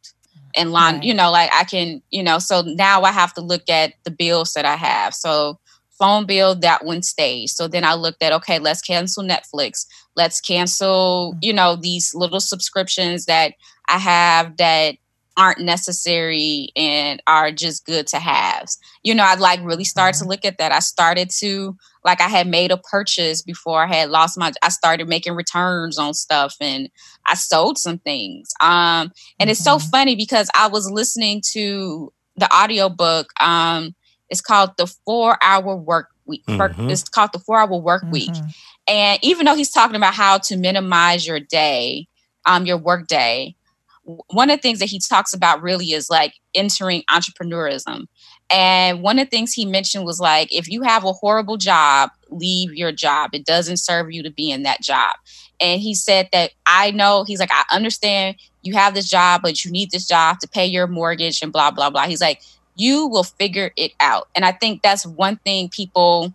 [0.56, 1.04] and lawn, right.
[1.04, 4.12] you know, like I can, you know, so now I have to look at the
[4.12, 5.14] bills that I have.
[5.14, 5.60] So
[6.00, 7.54] phone bill, that one stays.
[7.54, 9.86] So then I looked at, okay, let's cancel Netflix.
[10.16, 11.40] Let's cancel, mm.
[11.42, 13.54] you know, these little subscriptions that
[13.90, 14.96] I have that
[15.40, 18.68] aren't necessary and are just good to have.
[19.04, 20.26] You know, I like really started mm-hmm.
[20.26, 20.74] to look at that.
[20.74, 24.68] I started to like I had made a purchase before I had lost my I
[24.68, 26.90] started making returns on stuff and
[27.26, 28.52] I sold some things.
[28.60, 29.50] Um and mm-hmm.
[29.50, 29.90] it's so mm-hmm.
[29.90, 33.96] funny because I was listening to the audiobook um
[34.30, 36.46] it's called the 4 hour work week.
[36.48, 36.90] Mm-hmm.
[36.90, 38.12] It's called the 4 hour work mm-hmm.
[38.12, 38.36] week.
[38.90, 42.10] And even though he's talking about how to minimize your day,
[42.46, 43.56] um your work day,
[44.28, 48.06] one of the things that he talks about really is like entering entrepreneurism.
[48.52, 52.10] And one of the things he mentioned was like, if you have a horrible job,
[52.30, 53.32] leave your job.
[53.34, 55.16] It doesn't serve you to be in that job.
[55.60, 59.64] And he said that I know, he's like, I understand you have this job, but
[59.64, 62.08] you need this job to pay your mortgage and blah, blah, blah.
[62.08, 62.42] He's like,
[62.76, 64.30] you will figure it out.
[64.36, 66.34] And I think that's one thing people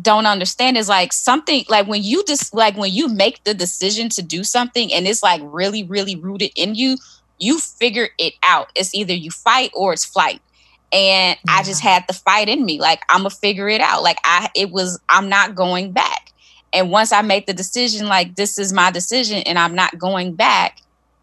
[0.00, 4.08] don't understand is like something like when you just like when you make the decision
[4.08, 6.96] to do something and it's like really really rooted in you
[7.38, 8.70] you figure it out.
[8.74, 10.40] It's either you fight or it's flight.
[10.92, 11.56] And yeah.
[11.56, 12.80] i just had the fight in me.
[12.80, 14.02] Like i'm gonna figure it out.
[14.02, 16.32] Like i it was i'm not going back.
[16.72, 20.34] And once i made the decision like this is my decision and i'm not going
[20.34, 20.80] back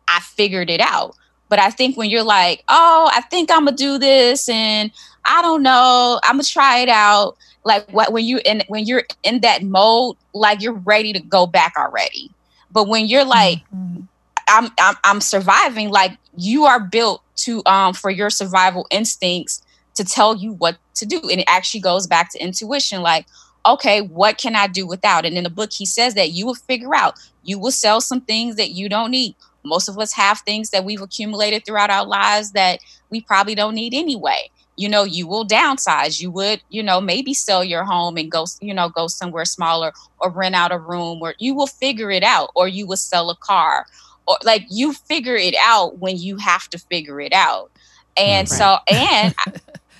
[0.07, 1.15] i figured it out.
[1.49, 4.91] But i think when you're like oh i think i'm gonna do this and
[5.25, 9.03] i don't know i'm gonna try it out like what when you in when you're
[9.23, 12.31] in that mode like you're ready to go back already.
[12.71, 14.01] But when you're like mm-hmm.
[14.47, 19.63] I'm, I'm i'm surviving like you are built to um for your survival instincts
[19.95, 21.19] to tell you what to do.
[21.29, 23.27] And it actually goes back to intuition like
[23.65, 25.25] okay what can i do without?
[25.25, 27.15] And in the book he says that you will figure out.
[27.43, 29.35] You will sell some things that you don't need.
[29.63, 32.79] Most of us have things that we've accumulated throughout our lives that
[33.11, 34.49] we probably don't need anyway
[34.81, 36.19] you know you will downsize.
[36.19, 39.93] You would you know maybe sell your home and go you know go somewhere smaller
[40.19, 43.29] or rent out a room or you will figure it out or you will sell
[43.29, 43.85] a car.
[44.27, 47.71] Or like you figure it out when you have to figure it out.
[48.17, 48.57] And right.
[48.57, 49.35] so and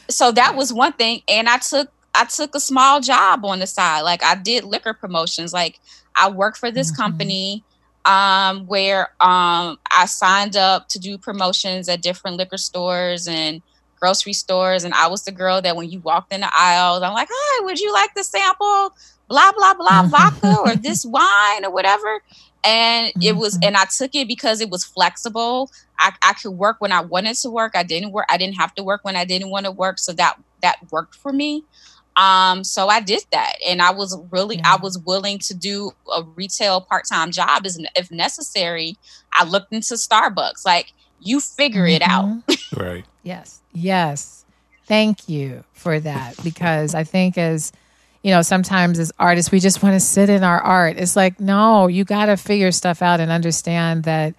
[0.09, 1.21] so that was one thing.
[1.27, 4.01] And i took i took a small job on the side.
[4.01, 5.53] Like i did liquor promotions.
[5.53, 5.79] Like
[6.15, 7.03] i worked for this mm-hmm.
[7.03, 7.63] company
[8.03, 13.61] um where um i signed up to do promotions at different liquor stores and
[14.01, 17.13] grocery stores, and I was the girl that when you walked in the aisles, I'm
[17.13, 18.93] like, "Hi, would you like to sample
[19.29, 22.21] blah blah blah vodka or this wine or whatever?"
[22.63, 23.69] And it was, mm-hmm.
[23.69, 25.71] and I took it because it was flexible.
[25.99, 27.71] I, I could work when I wanted to work.
[27.75, 28.27] I didn't work.
[28.29, 29.97] I didn't have to work when I didn't want to work.
[29.97, 31.63] So that that worked for me.
[32.17, 34.73] Um, so I did that, and I was really, yeah.
[34.73, 38.97] I was willing to do a retail part time job as if necessary.
[39.33, 41.95] I looked into Starbucks, like you figure mm-hmm.
[41.95, 42.25] it out.
[42.25, 42.79] Mm-hmm.
[42.81, 43.05] right.
[43.23, 43.61] Yes.
[43.73, 44.45] Yes.
[44.85, 47.71] Thank you for that because I think as
[48.23, 50.97] you know, sometimes as artists, we just want to sit in our art.
[50.97, 54.35] It's like, no, you got to figure stuff out and understand that,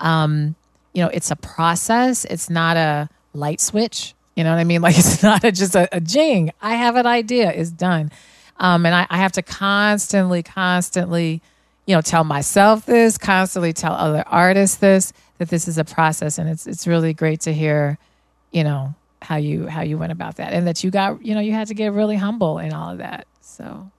[0.00, 0.56] um,
[0.92, 2.24] you know, it's a process.
[2.24, 4.14] It's not a light switch.
[4.34, 4.82] You know what I mean?
[4.82, 6.50] Like it's not a, just a, a jing.
[6.60, 7.52] I have an idea.
[7.52, 8.10] It's done.
[8.56, 11.40] Um, and I, I have to constantly, constantly,
[11.86, 16.36] you know, tell myself this, constantly tell other artists this, that this is a process.
[16.36, 17.96] And it's, it's really great to hear,
[18.52, 21.40] you know, how you how you went about that and that you got you know
[21.40, 23.26] you had to get really humble and all of that.
[23.40, 23.90] So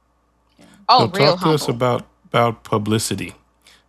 [0.58, 0.66] yeah.
[0.90, 3.34] oh so talk to us about about publicity.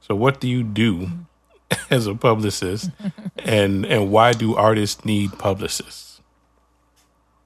[0.01, 1.73] So what do you do mm-hmm.
[1.95, 2.91] as a publicist
[3.39, 6.21] and and why do artists need publicists?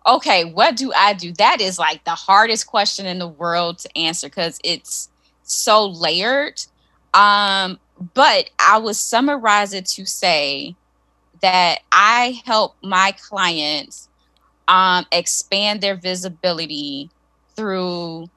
[0.06, 1.32] Okay what do i do?
[1.32, 5.08] That is like the hardest question in the world to answer because it's
[5.42, 6.64] so layered.
[7.14, 7.78] Um
[8.12, 10.76] but i would summarize it to say
[11.42, 14.08] that I help my clients
[14.68, 17.10] um, expand their visibility
[17.54, 18.28] through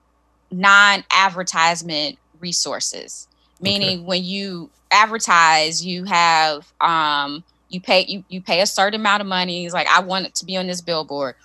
[0.52, 3.28] non advertisement resources.
[3.62, 4.06] Meaning, okay.
[4.06, 9.28] when you advertise, you have um, you pay you, you pay a certain amount of
[9.28, 9.66] money.
[9.66, 11.36] It's like I want it to be on this billboard,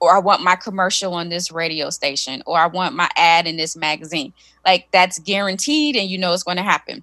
[0.00, 3.56] or I want my commercial on this radio station, or I want my ad in
[3.56, 4.32] this magazine.
[4.64, 7.02] Like that's guaranteed, and you know it's going to happen.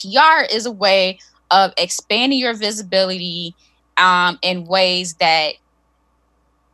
[0.00, 1.18] PR is a way
[1.50, 3.54] of expanding your visibility
[3.96, 5.54] um, in ways that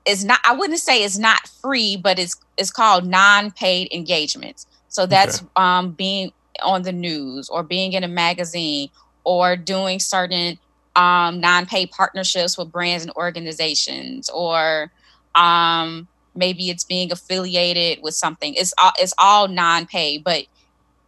[0.06, 4.66] is not I wouldn't say it's not free, but it's it's called non-paid engagements.
[4.88, 5.50] So that's okay.
[5.56, 8.90] um, being on the news or being in a magazine
[9.24, 10.58] or doing certain
[10.96, 14.90] um, non-paid partnerships with brands and organizations, or
[15.34, 18.54] um, maybe it's being affiliated with something.
[18.54, 20.44] It's all it's all non-paid, but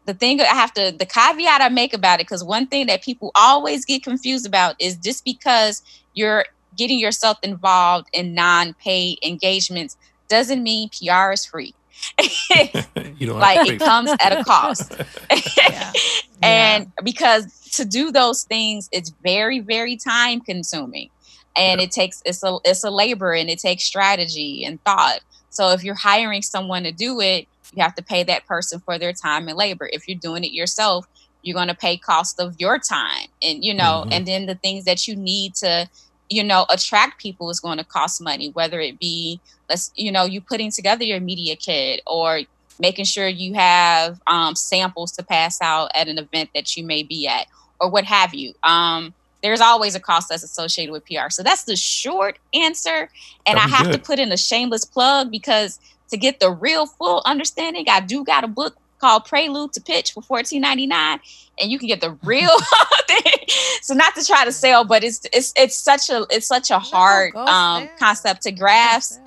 [0.04, 3.02] the thing I have to the caveat I make about it because one thing that
[3.02, 5.82] people always get confused about is just because
[6.14, 6.44] you're
[6.76, 9.96] getting yourself involved in non-paid engagements
[10.28, 11.74] doesn't mean PR is free.
[13.18, 14.94] you don't like it comes at a cost.
[15.58, 15.92] yeah.
[16.44, 17.02] And yeah.
[17.04, 21.08] because to do those things, it's very, very time consuming.
[21.54, 21.84] And yeah.
[21.84, 25.20] it takes it's a it's a labor and it takes strategy and thought.
[25.50, 28.98] So if you're hiring someone to do it, you have to pay that person for
[28.98, 29.88] their time and labor.
[29.92, 31.06] If you're doing it yourself,
[31.42, 34.12] you're going to pay cost of your time and you know, mm-hmm.
[34.12, 35.88] and then the things that you need to
[36.32, 40.24] you know attract people is going to cost money whether it be let's you know
[40.24, 42.40] you putting together your media kit or
[42.80, 47.02] making sure you have um, samples to pass out at an event that you may
[47.02, 47.46] be at
[47.80, 51.64] or what have you um, there's always a cost that's associated with pr so that's
[51.64, 53.10] the short answer
[53.46, 53.92] and i have good.
[53.92, 55.78] to put in a shameless plug because
[56.12, 60.12] to get the real full understanding i do got a book called Prelude to Pitch
[60.12, 61.20] for fourteen ninety nine,
[61.60, 62.56] and you can get the real
[63.06, 63.46] thing.
[63.82, 66.78] So not to try to sell, but it's it's it's such a it's such a
[66.78, 69.20] hard no, um, concept to grasp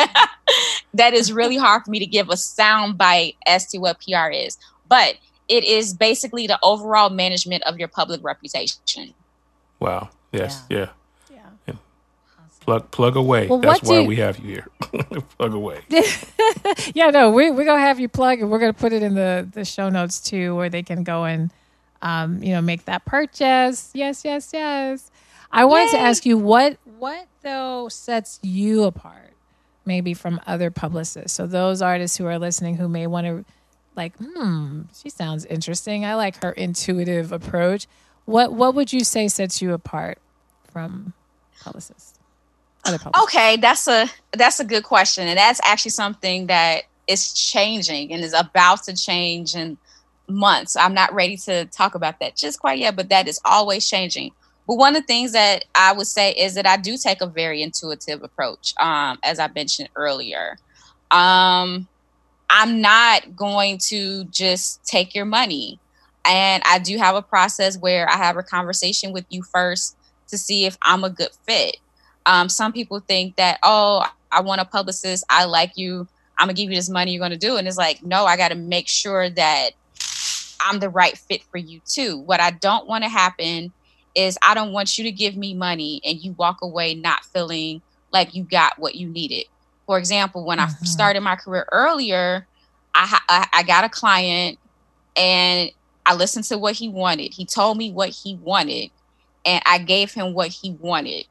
[0.96, 4.32] that is really hard for me to give a sound bite as to what PR
[4.32, 4.58] is.
[4.88, 5.18] But
[5.48, 9.14] it is basically the overall management of your public reputation.
[9.80, 10.10] Wow.
[10.32, 10.64] Yes.
[10.70, 10.78] Yeah.
[10.78, 10.90] yeah
[12.66, 13.48] plug plug away.
[13.48, 14.08] Well, That's why you...
[14.08, 14.68] we have you here.
[15.38, 15.82] plug away.
[16.94, 19.48] yeah, no, we we're gonna have you plug, and we're gonna put it in the
[19.52, 21.52] the show notes too, where they can go and
[22.02, 23.92] um, you know make that purchase.
[23.94, 25.12] Yes, yes, yes.
[25.52, 26.00] I wanted Yay.
[26.00, 29.34] to ask you what what though sets you apart,
[29.86, 31.34] maybe from other publicists.
[31.34, 33.46] So those artists who are listening who may want to
[33.96, 36.04] like, hmm, she sounds interesting.
[36.04, 37.88] I like her intuitive approach.
[38.26, 40.18] What what would you say sets you apart
[40.72, 41.14] from
[41.62, 42.15] publicists?
[43.24, 48.24] Okay, that's a that's a good question, and that's actually something that is changing and
[48.24, 49.78] is about to change in
[50.28, 50.76] months.
[50.76, 54.32] I'm not ready to talk about that just quite yet, but that is always changing.
[54.68, 57.28] But one of the things that I would say is that I do take a
[57.28, 60.58] very intuitive approach, um, as I mentioned earlier.
[61.12, 61.88] Um,
[62.50, 65.80] I'm not going to just take your money.
[66.26, 69.96] And I do have a process where I have a conversation with you first
[70.30, 71.78] to see if I'm a good fit.
[72.26, 75.24] Um, some people think that, oh, I want a publicist.
[75.30, 76.08] I like you.
[76.38, 77.12] I'm gonna give you this money.
[77.14, 77.60] You're gonna do, it.
[77.60, 79.72] and it's like, no, I got to make sure that
[80.60, 82.18] I'm the right fit for you too.
[82.18, 83.72] What I don't want to happen
[84.16, 87.82] is I don't want you to give me money and you walk away not feeling
[88.12, 89.46] like you got what you needed.
[89.86, 90.84] For example, when mm-hmm.
[90.84, 92.48] I started my career earlier,
[92.94, 94.58] I, I I got a client
[95.16, 95.70] and
[96.06, 97.34] I listened to what he wanted.
[97.34, 98.92] He told me what he wanted,
[99.46, 101.26] and I gave him what he wanted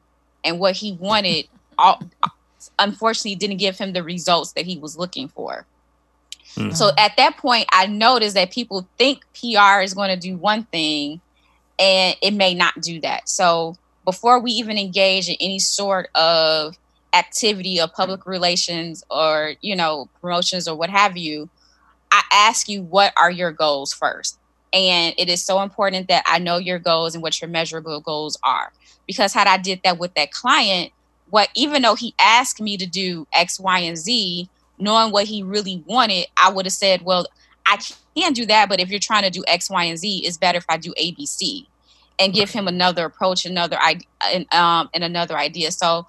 [0.45, 2.01] and what he wanted all,
[2.79, 5.65] unfortunately didn't give him the results that he was looking for.
[6.55, 6.71] Mm-hmm.
[6.71, 10.63] So at that point, I noticed that people think PR is going to do one
[10.65, 11.19] thing
[11.77, 13.27] and it may not do that.
[13.27, 16.77] So before we even engage in any sort of
[17.13, 21.49] activity of public relations or, you know, promotions or what have you,
[22.11, 24.37] I ask you, what are your goals first?
[24.73, 28.37] And it is so important that I know your goals and what your measurable goals
[28.43, 28.71] are
[29.07, 30.91] because had I did that with that client,
[31.29, 35.43] what even though he asked me to do X, Y, and Z, knowing what he
[35.43, 37.25] really wanted, I would have said, well,
[37.65, 37.79] I
[38.15, 40.57] can do that, but if you're trying to do X, Y, and Z, it's better
[40.57, 41.67] if I do A, B, C,
[42.19, 45.71] and give him another approach, another idea, and, um, and another idea.
[45.71, 46.07] So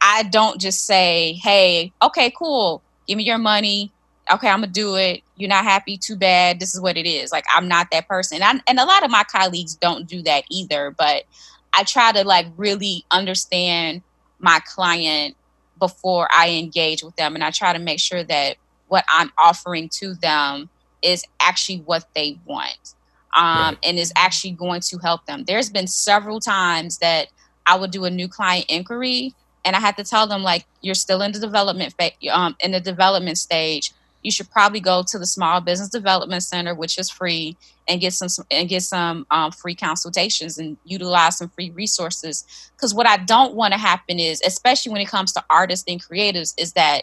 [0.00, 3.90] I don't just say, hey, okay, cool, give me your money.
[4.30, 5.22] Okay, I'm gonna do it.
[5.36, 6.60] You're not happy, too bad.
[6.60, 7.32] This is what it is.
[7.32, 10.22] Like I'm not that person, and, I, and a lot of my colleagues don't do
[10.22, 10.90] that either.
[10.90, 11.24] But
[11.74, 14.02] I try to like really understand
[14.38, 15.36] my client
[15.78, 17.34] before I engage with them.
[17.34, 18.56] And I try to make sure that
[18.88, 20.68] what I'm offering to them
[21.02, 22.94] is actually what they want
[23.36, 23.78] um, right.
[23.82, 25.44] and is actually going to help them.
[25.44, 27.28] There's been several times that
[27.66, 30.94] I would do a new client inquiry and I had to tell them like you're
[30.94, 35.18] still in the development fa- um, in the development stage you should probably go to
[35.18, 37.56] the Small Business Development Center, which is free,
[37.88, 42.44] and get some and get some um, free consultations and utilize some free resources.
[42.76, 46.02] Because what I don't want to happen is, especially when it comes to artists and
[46.02, 47.02] creatives, is that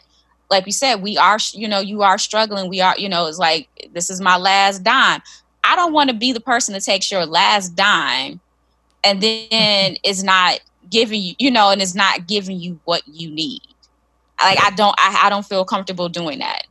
[0.49, 2.70] like we said, we are, you know, you are struggling.
[2.70, 5.22] We are, you know, it's like this is my last dime.
[5.63, 8.39] I don't want to be the person that takes your last dime
[9.03, 10.59] and then is not
[10.89, 13.61] giving you, you know, and is not giving you what you need.
[14.41, 16.65] Like I don't, I, I don't feel comfortable doing that.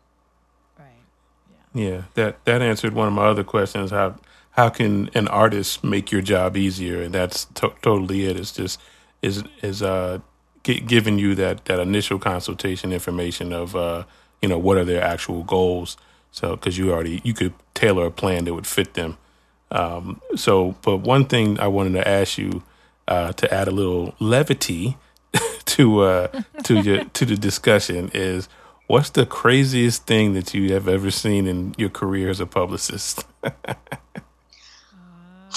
[1.79, 3.93] Yeah, that that answered one of my other questions.
[3.93, 4.17] How
[4.53, 7.03] how can an artist make your job easier?
[7.03, 8.39] And that's to- totally it.
[8.39, 8.81] It's just
[9.23, 10.19] is is uh
[10.65, 14.05] g- giving you that that initial consultation information of uh
[14.43, 15.97] you know what are their actual goals.
[16.33, 19.19] So because you already you could tailor a plan that would fit them.
[19.71, 22.63] Um, so, but one thing I wanted to ask you
[23.09, 24.97] uh, to add a little levity
[25.67, 28.49] to uh, to your to the discussion is
[28.89, 33.25] what's the craziest thing that you have ever seen in your career as a publicist?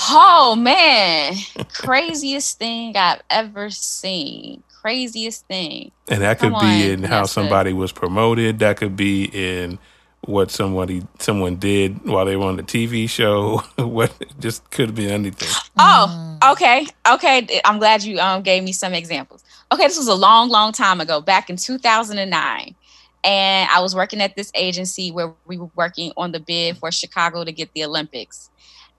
[0.10, 1.34] oh man,
[1.74, 4.62] craziest thing I've ever seen.
[4.82, 5.92] Craziest thing.
[6.08, 6.90] And that could Come be on.
[6.90, 7.78] in how That's somebody good.
[7.78, 8.60] was promoted.
[8.60, 9.80] That could be in
[10.26, 13.58] what somebody someone did while they were on the TV show.
[13.78, 15.50] what just could be anything.
[15.78, 17.62] Oh, okay, okay.
[17.64, 19.44] I'm glad you um gave me some examples.
[19.72, 22.76] Okay, this was a long, long time ago, back in 2009,
[23.24, 26.92] and I was working at this agency where we were working on the bid for
[26.92, 28.50] Chicago to get the Olympics,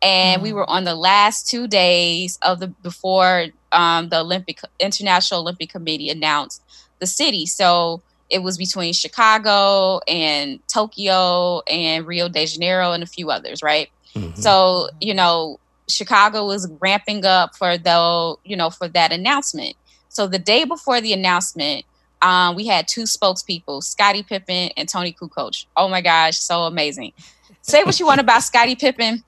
[0.01, 0.45] and mm.
[0.45, 5.71] we were on the last two days of the before um, the Olympic International Olympic
[5.71, 6.63] Committee announced
[6.99, 7.47] the city.
[7.47, 8.03] So
[8.33, 13.91] it was between Chicago and Tokyo and Rio de Janeiro and a few others, right?
[14.15, 14.41] Mm-hmm.
[14.41, 19.77] So, you know, Chicago was ramping up for the, you know, for that announcement.
[20.09, 21.85] So the day before the announcement,
[22.23, 25.67] um, we had two spokespeople, Scottie Pippen and Toni Kukoc.
[25.77, 27.13] Oh my gosh, so amazing.
[27.61, 29.23] Say what you want about Scottie Pippen.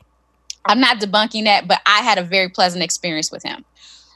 [0.65, 3.65] I'm not debunking that, but I had a very pleasant experience with him.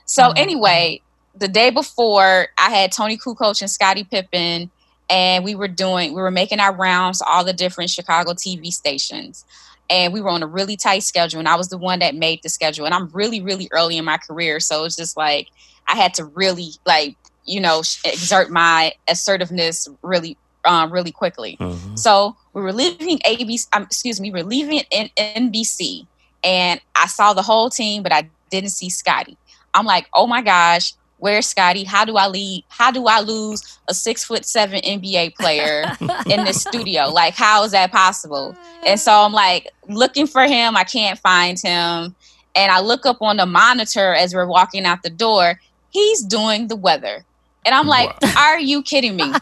[0.07, 0.39] So mm-hmm.
[0.39, 1.03] anyway,
[1.37, 4.71] the day before, I had Toni Kukoc and Scottie Pippen
[5.11, 9.45] and we were doing we were making our rounds all the different chicago tv stations
[9.91, 12.41] and we were on a really tight schedule and i was the one that made
[12.43, 15.49] the schedule and i'm really really early in my career so it's just like
[15.87, 17.17] i had to really like
[17.49, 21.97] you know exert my assertiveness really um, really quickly mm-hmm.
[21.97, 26.07] so we were leaving abc um, excuse me we were leaving in nbc
[26.45, 29.37] and i saw the whole team but i didn't see Scottie.
[29.75, 31.85] i'm like oh my gosh Where's Scottie?
[31.85, 32.63] How do I leave?
[32.69, 35.85] How do I lose a six foot seven NBA player
[36.31, 37.09] in the studio?
[37.09, 38.57] Like, how is that possible?
[38.87, 40.77] And so I'm like looking for him.
[40.77, 42.15] I can't find him.
[42.55, 45.61] And I look up on the monitor as we're walking out the door.
[45.91, 47.25] He's doing the weather.
[47.65, 48.33] And I'm like, wow.
[48.39, 49.33] are you kidding me?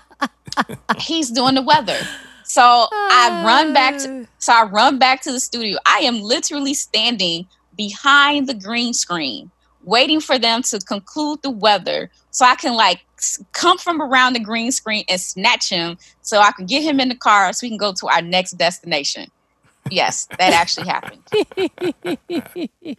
[0.98, 1.98] He's doing the weather.
[2.44, 2.62] So
[2.92, 5.78] I run back to so I run back to the studio.
[5.84, 7.46] I am literally standing
[7.76, 9.50] behind the green screen
[9.86, 13.06] waiting for them to conclude the weather so I can like
[13.52, 17.08] come from around the green screen and snatch him so I can get him in
[17.08, 19.30] the car so we can go to our next destination.
[19.90, 21.22] Yes, that actually happened.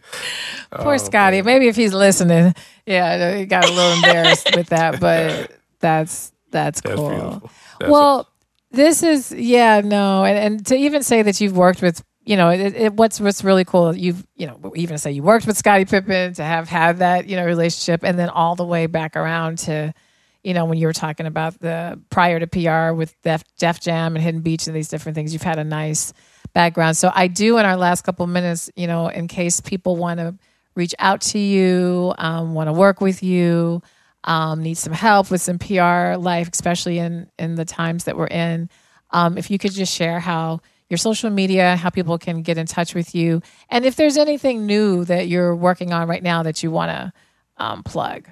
[0.70, 1.42] Poor oh, Scottie.
[1.42, 2.54] Maybe if he's listening,
[2.86, 7.50] yeah, he got a little embarrassed with that, but that's that's, that's cool.
[7.78, 8.26] That's well, a-
[8.70, 12.50] this is yeah, no, and, and to even say that you've worked with you know,
[12.50, 15.86] it, it, what's what's really cool, you've you know, even say you worked with Scottie
[15.86, 19.56] Pippen to have had that you know relationship, and then all the way back around
[19.60, 19.94] to,
[20.42, 24.14] you know, when you were talking about the prior to PR with Def, Def Jam
[24.14, 26.12] and Hidden Beach and these different things, you've had a nice
[26.52, 26.96] background.
[26.96, 30.36] So I do in our last couple minutes, you know, in case people want to
[30.74, 33.82] reach out to you, um, want to work with you,
[34.24, 38.26] um, need some help with some PR life, especially in in the times that we're
[38.26, 38.68] in.
[39.10, 42.66] Um, if you could just share how your social media, how people can get in
[42.66, 46.62] touch with you, and if there's anything new that you're working on right now that
[46.62, 47.12] you want to
[47.58, 48.28] um, plug.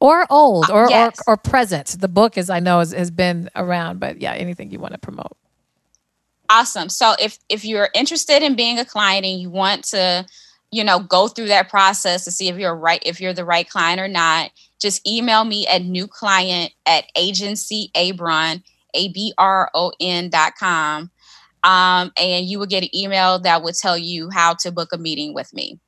[0.00, 1.20] Or old or, yes.
[1.28, 1.96] or, or present.
[2.00, 4.98] The book is I know has, has been around, but yeah, anything you want to
[4.98, 5.36] promote.
[6.52, 6.90] Awesome.
[6.90, 10.26] So if if you're interested in being a client and you want to,
[10.72, 13.68] you know, go through that process to see if you're right, if you're the right
[13.68, 18.62] client or not, just email me at new client at agencyabron,
[18.94, 21.10] A-B-R-O-N dot com
[21.64, 24.98] um, and you will get an email that will tell you how to book a
[24.98, 25.78] meeting with me.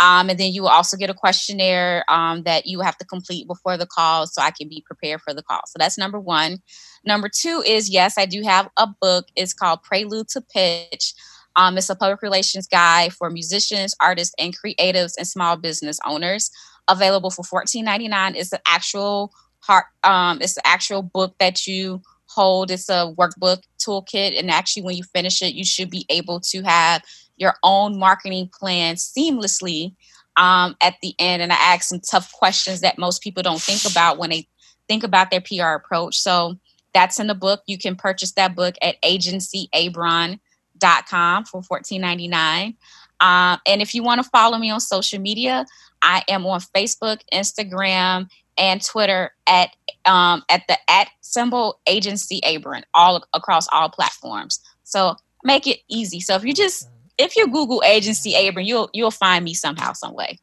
[0.00, 3.48] Um, and then you will also get a questionnaire um, that you have to complete
[3.48, 5.62] before the call so I can be prepared for the call.
[5.66, 6.58] So that's number one.
[7.04, 9.26] Number two is yes, I do have a book.
[9.36, 11.14] It's called Prelude to Pitch.
[11.56, 16.50] Um, it's a public relations guide for musicians, artists, and creatives and small business owners.
[16.88, 18.36] Available for $14.99.
[18.36, 19.86] It's the actual part.
[20.04, 22.70] Um, it's the actual book that you hold.
[22.70, 24.38] It's a workbook toolkit.
[24.38, 27.02] And actually, when you finish it, you should be able to have
[27.36, 29.94] your own marketing plan seamlessly
[30.36, 31.42] um, at the end.
[31.42, 34.48] And I ask some tough questions that most people don't think about when they
[34.88, 36.18] think about their PR approach.
[36.18, 36.58] So
[36.98, 37.62] that's in the book.
[37.66, 42.74] You can purchase that book at agencyabron.com for $14.99.
[43.20, 45.64] Um, and if you want to follow me on social media,
[46.02, 49.70] I am on Facebook, Instagram, and Twitter at
[50.06, 54.58] um, at the at symbol agency Abron all across all platforms.
[54.82, 56.18] So make it easy.
[56.18, 60.14] So if you just if you Google agency Abron, you'll you'll find me somehow, some
[60.14, 60.40] way.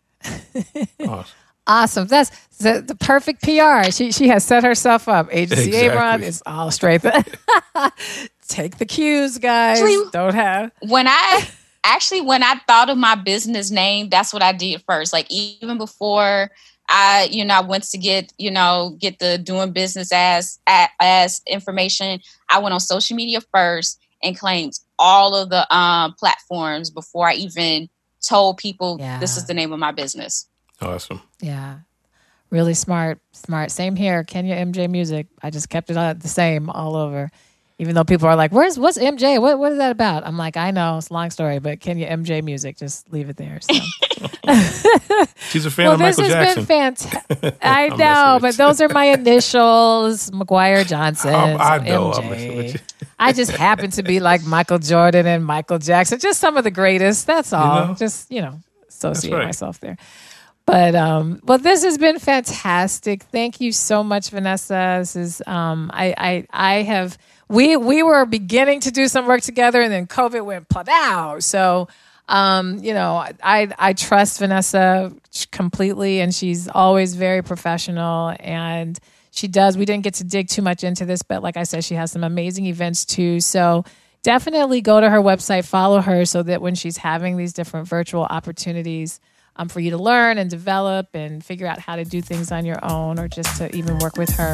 [1.06, 1.36] awesome.
[1.68, 2.08] awesome.
[2.08, 3.92] That's the, the perfect PR.
[3.92, 5.28] She she has set herself up.
[5.32, 5.90] Agency exactly.
[5.90, 7.02] Abron is all straight.
[8.48, 9.80] Take the cues, guys.
[9.80, 11.48] Actually, Don't have when I
[11.84, 15.14] actually when I thought of my business name, that's what I did first.
[15.14, 16.52] Like even before
[16.88, 21.42] I, you know, I went to get, you know, get the doing business as as
[21.48, 22.20] information.
[22.50, 27.34] I went on social media first and claimed all of the um, platforms before I
[27.34, 27.90] even
[28.22, 29.20] told people yeah.
[29.20, 30.48] this is the name of my business.
[30.82, 31.22] Awesome.
[31.42, 31.80] Yeah.
[32.50, 33.72] Really smart, smart.
[33.72, 35.28] Same here, Kenya MJ Music.
[35.42, 37.32] I just kept it the same all over.
[37.78, 39.42] Even though people are like, "Where's what's MJ?
[39.42, 42.08] What what is that about?" I'm like, "I know, it's a long story, but Kenya
[42.08, 43.74] MJ Music, just leave it there." So.
[45.50, 46.28] She's a fan well, of Michael Jackson.
[46.28, 47.58] This has been fantastic.
[47.62, 51.34] I know, but those are my initials, McGuire Johnson.
[51.34, 52.12] I know.
[52.12, 52.80] MJ.
[53.20, 56.72] I just happen to be like Michael Jordan and Michael Jackson, just some of the
[56.72, 57.28] greatest.
[57.28, 57.82] That's all.
[57.82, 57.94] You know?
[57.96, 59.46] Just you know, associate right.
[59.46, 59.98] myself there.
[60.66, 63.24] But um, well, this has been fantastic.
[63.24, 64.98] Thank you so much, Vanessa.
[65.00, 69.42] This is um, I I I have we we were beginning to do some work
[69.42, 71.38] together, and then COVID went plow.
[71.40, 71.88] So
[72.28, 75.14] um, you know, I I trust Vanessa
[75.52, 79.00] completely, and she's always very professional and
[79.36, 79.78] she does.
[79.78, 82.12] We didn't get to dig too much into this, but like I said, she has
[82.12, 83.42] some amazing events too.
[83.42, 83.84] So
[84.24, 88.24] definitely go to her website, follow her so that when she's having these different virtual
[88.24, 89.20] opportunities
[89.56, 92.66] um, for you to learn and develop and figure out how to do things on
[92.66, 94.54] your own or just to even work with her,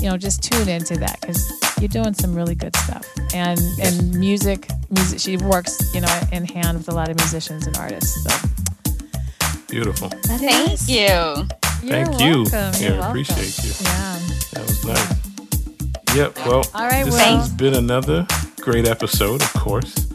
[0.00, 3.06] you know, just tune into that because you're doing some really good stuff.
[3.34, 7.66] And and music, music, she works, you know, in hand with a lot of musicians
[7.66, 8.22] and artists.
[8.24, 8.48] So
[9.68, 10.08] beautiful.
[10.24, 11.46] Thank you.
[11.82, 12.44] You're Thank you.
[12.50, 12.82] Welcome.
[12.82, 13.72] Yeah, appreciate you.
[13.80, 14.18] Yeah.
[14.52, 15.30] That was nice.
[16.16, 16.36] Yep.
[16.46, 17.38] Well, All right, this well.
[17.38, 18.26] has been another
[18.60, 20.08] great episode, of course,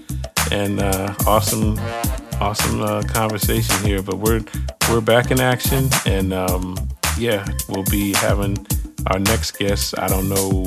[0.51, 1.79] and uh, awesome,
[2.41, 4.01] awesome uh, conversation here.
[4.01, 4.43] But we're
[4.89, 6.75] we're back in action, and um,
[7.17, 8.65] yeah, we'll be having
[9.07, 9.97] our next guest.
[9.99, 10.65] I don't know,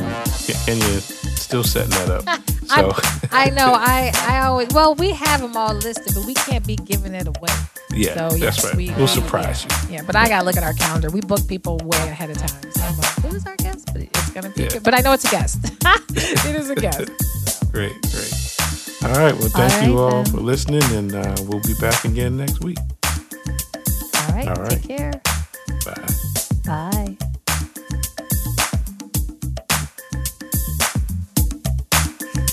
[0.65, 2.41] Kenya still setting that up.
[2.69, 3.73] So I, I know.
[3.73, 7.27] I I always well, we have them all listed, but we can't be giving it
[7.27, 7.49] away.
[7.95, 8.75] Yeah, so, yes, that's right.
[8.77, 9.95] We, will surprise yeah, you.
[9.95, 11.09] Yeah, but I gotta look at our calendar.
[11.09, 12.71] We book people way ahead of time.
[12.71, 13.89] So I'm like, who's our guest?
[13.91, 14.65] But it's gonna be.
[14.65, 14.81] Yeah.
[14.85, 15.61] But I know it's a guest.
[16.11, 17.09] it is a guest.
[17.73, 18.38] great, great.
[19.03, 19.35] All right.
[19.35, 20.27] Well, thank all right, you all then.
[20.27, 22.79] for listening, and uh, we'll be back again next week.
[23.07, 24.49] All right.
[24.49, 24.71] All right.
[24.71, 25.13] Take care.
[25.85, 26.07] Bye.
[26.65, 27.17] Bye.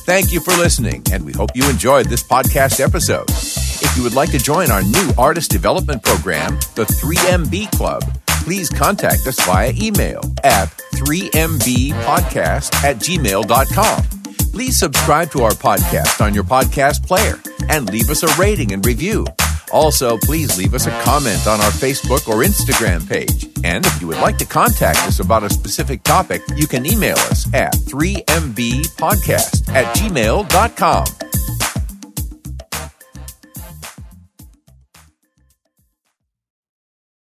[0.05, 3.27] Thank you for listening, and we hope you enjoyed this podcast episode.
[3.27, 8.69] If you would like to join our new artist development program, the 3MB Club, please
[8.69, 14.14] contact us via email at 3mbpodcast at gmail.com.
[14.55, 17.37] Please subscribe to our podcast on your podcast player
[17.67, 19.27] and leave us a rating and review.
[19.73, 23.49] Also, please leave us a comment on our Facebook or Instagram page.
[23.65, 27.17] And if you would like to contact us about a specific topic, you can email
[27.17, 31.05] us at 3mbpodcast at gmail.com.